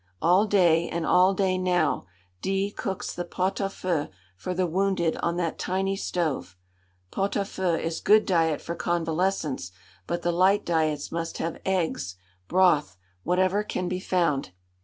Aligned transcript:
All 0.19 0.47
day, 0.47 0.89
and 0.89 1.05
all 1.05 1.35
day 1.35 1.59
now, 1.59 2.05
D 2.41 2.71
cooks 2.71 3.13
the 3.13 3.23
pot 3.23 3.57
à 3.57 3.69
feu 3.71 4.09
for 4.35 4.55
the 4.55 4.65
wounded 4.65 5.15
on 5.17 5.37
that 5.37 5.59
tiny 5.59 5.95
stove. 5.95 6.57
Pot 7.11 7.33
à 7.33 7.45
feu 7.45 7.75
is 7.75 7.99
good 7.99 8.25
diet 8.25 8.61
for 8.61 8.73
convalescents, 8.73 9.71
but 10.07 10.23
the 10.23 10.31
"light 10.31 10.65
diets" 10.65 11.11
must 11.11 11.37
have 11.37 11.61
eggs, 11.67 12.15
broth, 12.47 12.97
whatever 13.23 13.63
can 13.63 13.87
be 13.87 13.99
found. 13.99 14.49